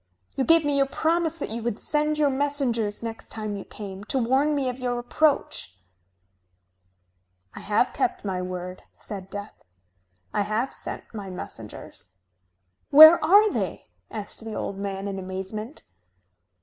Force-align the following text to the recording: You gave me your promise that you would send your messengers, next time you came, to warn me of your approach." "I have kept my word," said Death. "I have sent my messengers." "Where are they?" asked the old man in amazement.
You 0.35 0.43
gave 0.45 0.65
me 0.65 0.77
your 0.77 0.87
promise 0.87 1.37
that 1.37 1.51
you 1.51 1.61
would 1.61 1.79
send 1.79 2.17
your 2.17 2.31
messengers, 2.31 3.03
next 3.03 3.29
time 3.29 3.55
you 3.55 3.63
came, 3.63 4.03
to 4.05 4.17
warn 4.17 4.55
me 4.55 4.67
of 4.67 4.79
your 4.79 4.97
approach." 4.97 5.77
"I 7.53 7.59
have 7.59 7.93
kept 7.93 8.25
my 8.25 8.41
word," 8.41 8.81
said 8.95 9.29
Death. 9.29 9.53
"I 10.33 10.41
have 10.41 10.73
sent 10.73 11.03
my 11.13 11.29
messengers." 11.29 12.15
"Where 12.89 13.23
are 13.23 13.51
they?" 13.51 13.89
asked 14.09 14.43
the 14.43 14.55
old 14.55 14.79
man 14.79 15.07
in 15.07 15.19
amazement. 15.19 15.83